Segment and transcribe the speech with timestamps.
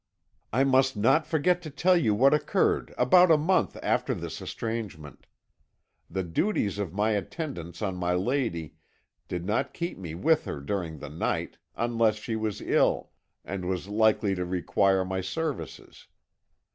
[0.51, 5.27] "I must not forget to tell you what occurred about a month after this estrangement.
[6.09, 8.77] The duties of my attendance on my lady
[9.27, 13.11] did not keep me with her during the night unless she was ill,
[13.45, 16.07] and was likely to require my services.